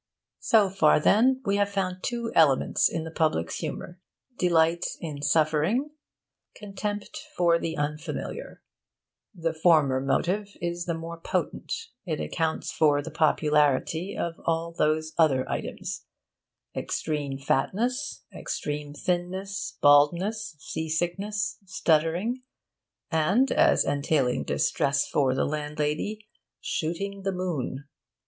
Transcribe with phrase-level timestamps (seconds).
[0.39, 3.99] So far, then, we have found two elements in the public's humour:
[4.35, 5.91] delight in suffering,
[6.55, 8.63] contempt for the unfamiliar.
[9.35, 11.71] The former motive is the more potent.
[12.03, 16.03] It accounts for the popularity of all these other items:
[16.75, 22.41] extreme fatness, extreme thinness, baldness, sea sickness, stuttering,
[23.11, 26.25] and (as entailing distress for the landlady)
[26.59, 27.83] 'shooting the moon.'